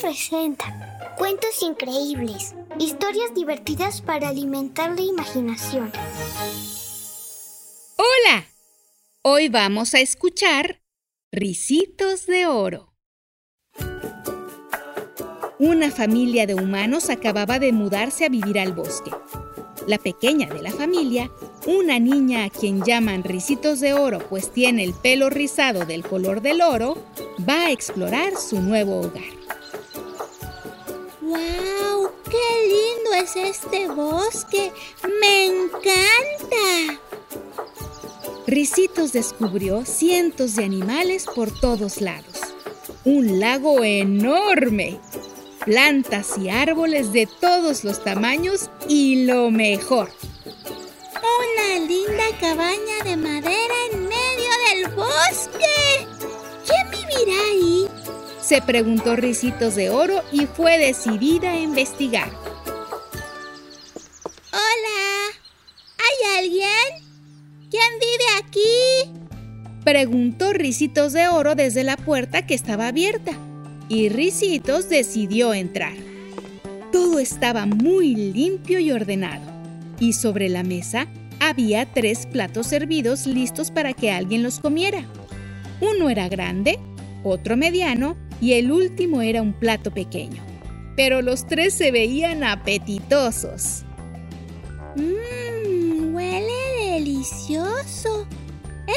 [0.00, 5.92] Presenta Cuentos increíbles, historias divertidas para alimentar la imaginación.
[7.96, 8.46] Hola,
[9.22, 10.80] hoy vamos a escuchar
[11.30, 12.94] Ricitos de Oro.
[15.58, 19.10] Una familia de humanos acababa de mudarse a vivir al bosque.
[19.86, 21.30] La pequeña de la familia,
[21.66, 26.40] una niña a quien llaman Ricitos de Oro pues tiene el pelo rizado del color
[26.40, 26.96] del oro,
[27.48, 29.41] va a explorar su nuevo hogar.
[31.32, 32.10] ¡Wow!
[32.30, 34.70] ¡Qué lindo es este bosque!
[35.18, 37.00] ¡Me encanta!
[38.46, 42.38] Ricitos descubrió cientos de animales por todos lados.
[43.06, 45.00] Un lago enorme,
[45.64, 50.10] plantas y árboles de todos los tamaños y lo mejor.
[51.16, 53.81] Una linda cabaña de madera
[58.42, 62.28] Se preguntó Ricitos de Oro y fue decidida a investigar.
[64.50, 65.30] Hola,
[65.96, 67.06] ¿hay alguien?
[67.70, 69.20] ¿Quién vive aquí?
[69.84, 73.30] Preguntó Ricitos de Oro desde la puerta que estaba abierta.
[73.88, 75.94] Y Ricitos decidió entrar.
[76.90, 79.44] Todo estaba muy limpio y ordenado.
[80.00, 81.06] Y sobre la mesa
[81.38, 85.04] había tres platos servidos listos para que alguien los comiera.
[85.80, 86.80] Uno era grande,
[87.22, 90.42] otro mediano y el último era un plato pequeño.
[90.96, 93.84] Pero los tres se veían apetitosos.
[94.96, 96.52] Mmm, huele
[96.90, 98.26] delicioso.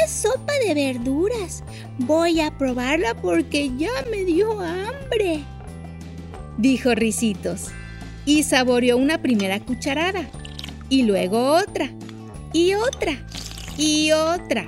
[0.04, 1.64] Es sopa de verduras.
[2.00, 5.44] Voy a probarla porque ya me dio hambre.
[6.58, 7.68] Dijo Ricitos.
[8.26, 10.28] Y saboreó una primera cucharada.
[10.90, 11.92] Y luego otra.
[12.52, 13.24] Y otra.
[13.78, 14.66] Y otra.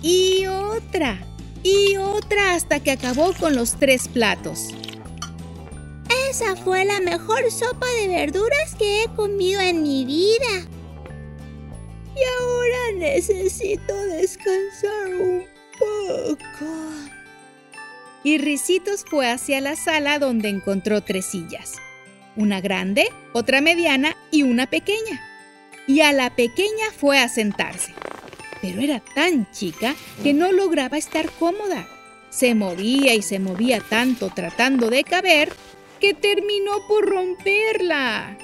[0.00, 1.18] Y otra.
[1.66, 4.68] Y otra hasta que acabó con los tres platos.
[6.30, 10.64] Esa fue la mejor sopa de verduras que he comido en mi vida.
[12.14, 15.44] Y ahora necesito descansar un
[15.76, 16.70] poco.
[18.22, 21.72] Y Ricitos fue hacia la sala donde encontró tres sillas.
[22.36, 25.20] Una grande, otra mediana y una pequeña.
[25.88, 27.92] Y a la pequeña fue a sentarse.
[28.66, 29.94] Pero era tan chica
[30.24, 31.86] que no lograba estar cómoda.
[32.30, 35.52] Se movía y se movía tanto tratando de caber
[36.00, 38.36] que terminó por romperla.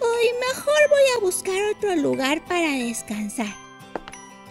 [0.00, 3.54] Hoy mejor voy a buscar otro lugar para descansar.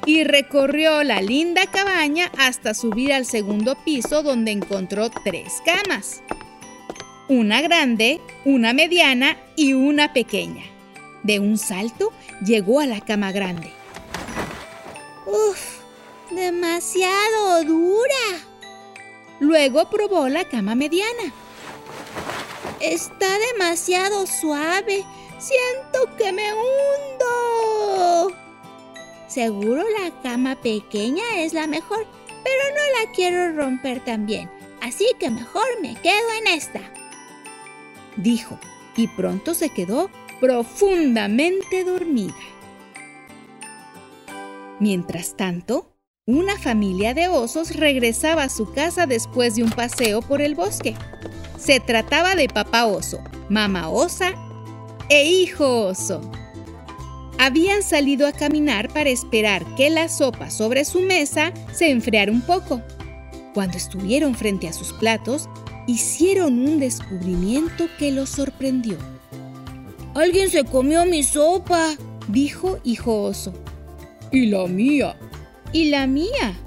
[0.06, 6.24] Y recorrió la linda cabaña hasta subir al segundo piso donde encontró tres camas.
[7.28, 10.64] Una grande, una mediana y una pequeña.
[11.24, 12.14] De un salto
[12.46, 13.85] llegó a la cama grande.
[15.26, 15.80] ¡Uf!
[16.32, 18.40] ¡Demasiado dura!
[19.40, 21.34] Luego probó la cama mediana.
[22.80, 25.04] Está demasiado suave.
[25.40, 28.36] Siento que me hundo.
[29.28, 32.08] Seguro la cama pequeña es la mejor,
[32.44, 34.50] pero no la quiero romper también.
[34.82, 36.82] Así que mejor me quedo en esta.
[38.16, 38.58] Dijo,
[38.96, 40.10] y pronto se quedó
[40.40, 42.36] profundamente dormida.
[44.80, 45.96] Mientras tanto,
[46.28, 50.96] una familia de osos regresaba a su casa después de un paseo por el bosque.
[51.58, 54.34] Se trataba de papá oso, mamá osa
[55.10, 56.20] e hijo oso.
[57.38, 62.42] Habían salido a caminar para esperar que la sopa sobre su mesa se enfriara un
[62.42, 62.82] poco.
[63.54, 65.48] Cuando estuvieron frente a sus platos,
[65.88, 68.98] hicieron un descubrimiento que los sorprendió.
[70.16, 71.96] Alguien se comió mi sopa,
[72.28, 73.54] dijo hijo oso.
[74.36, 75.16] ¿Y la mía?
[75.72, 76.60] ¿Y la mía?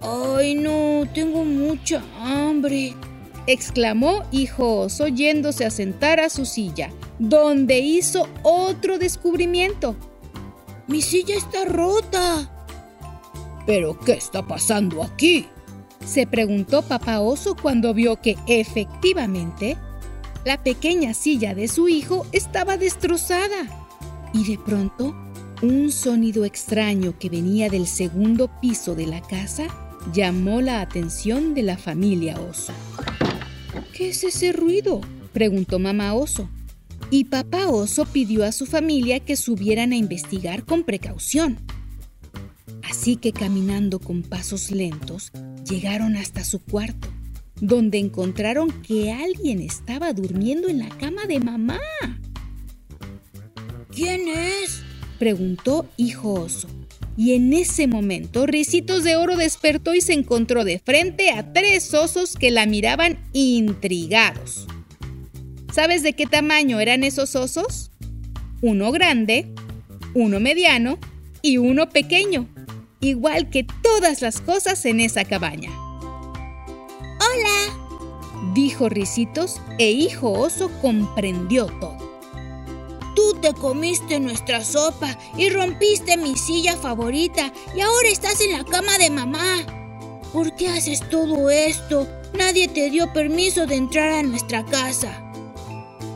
[0.00, 2.94] Ay, no, tengo mucha hambre,
[3.46, 9.94] exclamó hijo oso yéndose a sentar a su silla, donde hizo otro descubrimiento.
[10.88, 12.50] Mi silla está rota.
[13.66, 15.46] ¿Pero qué está pasando aquí?
[16.06, 19.76] Se preguntó papá oso cuando vio que efectivamente
[20.46, 23.68] la pequeña silla de su hijo estaba destrozada.
[24.32, 25.14] Y de pronto,
[25.64, 29.66] un sonido extraño que venía del segundo piso de la casa
[30.12, 32.72] llamó la atención de la familia oso.
[33.94, 35.00] ¿Qué es ese ruido?
[35.32, 36.48] preguntó mamá oso.
[37.10, 41.58] Y papá oso pidió a su familia que subieran a investigar con precaución.
[42.82, 45.32] Así que caminando con pasos lentos,
[45.68, 47.08] llegaron hasta su cuarto,
[47.60, 51.80] donde encontraron que alguien estaba durmiendo en la cama de mamá.
[53.94, 54.73] ¿Quién es?
[55.24, 56.68] Preguntó hijo oso.
[57.16, 61.94] Y en ese momento, Ricitos de Oro despertó y se encontró de frente a tres
[61.94, 64.66] osos que la miraban intrigados.
[65.72, 67.90] ¿Sabes de qué tamaño eran esos osos?
[68.60, 69.46] Uno grande,
[70.12, 70.98] uno mediano
[71.40, 72.46] y uno pequeño,
[73.00, 75.70] igual que todas las cosas en esa cabaña.
[77.00, 82.03] Hola, dijo Ricitos e Hijo Oso comprendió todo.
[83.44, 88.96] Te comiste nuestra sopa y rompiste mi silla favorita y ahora estás en la cama
[88.96, 89.58] de mamá.
[90.32, 92.08] ¿Por qué haces todo esto?
[92.32, 95.30] Nadie te dio permiso de entrar a nuestra casa.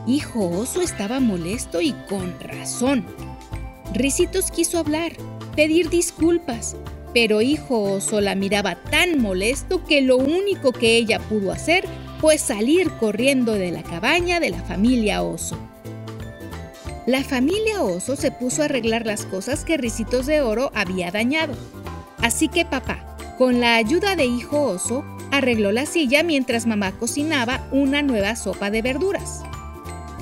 [0.07, 3.05] Hijo Oso estaba molesto y con razón.
[3.93, 5.11] Ricitos quiso hablar,
[5.55, 6.77] pedir disculpas,
[7.13, 11.85] pero Hijo Oso la miraba tan molesto que lo único que ella pudo hacer
[12.19, 15.59] fue salir corriendo de la cabaña de la familia Oso.
[17.09, 21.55] La familia Oso se puso a arreglar las cosas que Ricitos de Oro había dañado.
[22.19, 27.67] Así que papá, con la ayuda de Hijo Oso, arregló la silla mientras mamá cocinaba
[27.71, 29.41] una nueva sopa de verduras.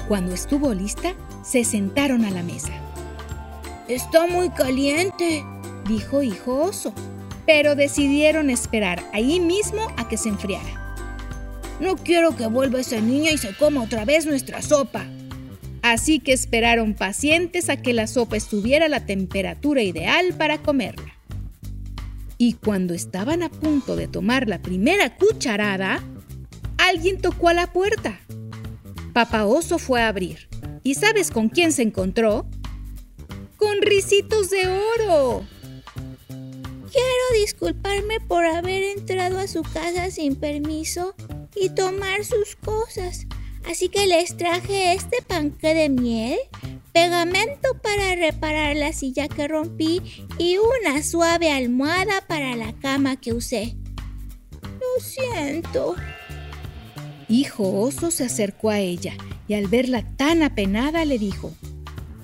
[0.07, 1.13] Cuando estuvo lista,
[1.44, 2.72] se sentaron a la mesa.
[3.90, 5.44] Está muy caliente,
[5.90, 6.94] dijo Hijo Oso,
[7.45, 10.95] pero decidieron esperar ahí mismo a que se enfriara.
[11.81, 15.06] No quiero que vuelva esa niña y se coma otra vez nuestra sopa,
[15.89, 21.13] Así que esperaron pacientes a que la sopa estuviera a la temperatura ideal para comerla.
[22.38, 26.04] Y cuando estaban a punto de tomar la primera cucharada,
[26.78, 28.19] alguien tocó a la puerta.
[29.13, 30.50] Papá Oso fue a abrir.
[30.84, 32.45] ¿Y sabes con quién se encontró?
[33.56, 35.48] ¡Con risitos de oro!
[36.28, 41.16] Quiero disculparme por haber entrado a su casa sin permiso
[41.56, 43.25] y tomar sus cosas.
[43.65, 46.38] Así que les traje este panque de miel,
[46.94, 50.01] pegamento para reparar la silla que rompí
[50.38, 53.75] y una suave almohada para la cama que usé.
[54.62, 55.95] Lo siento.
[57.30, 59.13] Hijo Oso se acercó a ella
[59.48, 61.51] y al verla tan apenada le dijo,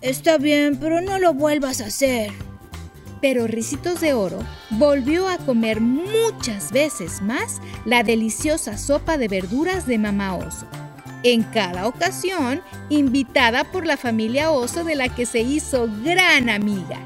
[0.01, 2.31] Está bien, pero no lo vuelvas a hacer.
[3.21, 4.39] Pero Ricitos de Oro
[4.71, 10.67] volvió a comer muchas veces más la deliciosa sopa de verduras de Mamá Oso
[11.23, 16.99] en cada ocasión invitada por la familia Oso de la que se hizo gran amiga.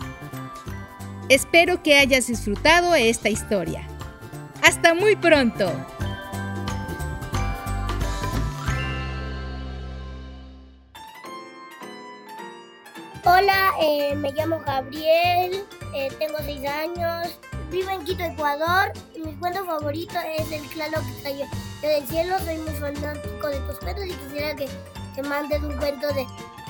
[1.29, 3.87] Espero que hayas disfrutado esta historia.
[4.63, 5.71] ¡Hasta muy pronto!
[13.23, 19.33] Hola, eh, me llamo Gabriel, eh, tengo 6 años, vivo en Quito, Ecuador y mi
[19.35, 21.45] cuento favorito es El claro que cayó
[21.81, 22.37] del cielo.
[22.39, 24.67] Soy muy fanático de tus cuentos y quisiera que,
[25.15, 26.27] te mandes un cuento de,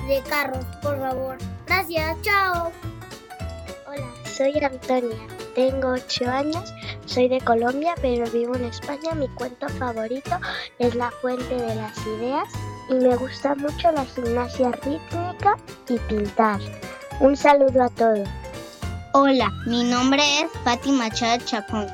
[0.07, 1.37] de carros, por favor.
[1.65, 2.71] Gracias, chao.
[3.87, 5.17] Hola, soy Antonia,
[5.53, 6.73] tengo 8 años,
[7.05, 9.13] soy de Colombia pero vivo en España.
[9.15, 10.39] Mi cuento favorito
[10.79, 12.47] es La Fuente de las Ideas
[12.89, 15.57] y me gusta mucho la gimnasia rítmica
[15.89, 16.61] y pintar.
[17.19, 18.29] Un saludo a todos.
[19.19, 21.87] Hola, mi nombre es Patti Machado Chacón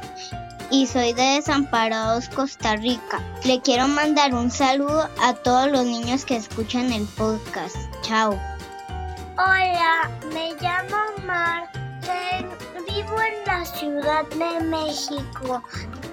[0.69, 3.21] y soy de Desamparados, Costa Rica.
[3.45, 7.77] Le quiero mandar un saludo a todos los niños que escuchan el podcast.
[8.01, 8.37] Chao.
[9.37, 11.69] Hola, me llamo Mar.
[12.89, 15.63] Vivo en la Ciudad de México.